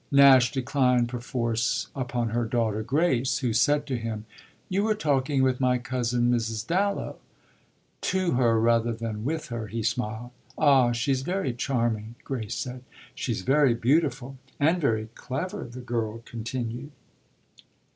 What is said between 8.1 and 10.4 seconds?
her rather than with her," he smiled.